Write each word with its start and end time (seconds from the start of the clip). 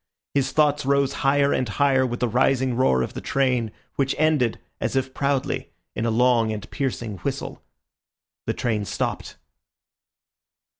His 0.33 0.51
thoughts 0.51 0.83
rose 0.83 1.13
higher 1.21 1.53
and 1.53 1.69
higher 1.69 2.07
with 2.07 2.21
the 2.21 2.27
rising 2.27 2.75
roar 2.75 3.03
of 3.03 3.13
the 3.13 3.21
train, 3.21 3.71
which 3.97 4.15
ended, 4.17 4.57
as 4.79 4.95
if 4.95 5.13
proudly, 5.13 5.69
in 5.95 6.07
a 6.07 6.09
long 6.09 6.51
and 6.51 6.67
piercing 6.71 7.17
whistle. 7.17 7.61
The 8.47 8.55
train 8.55 8.83
stopped. 8.85 9.35